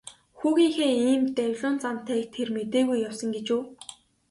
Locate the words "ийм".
1.09-1.21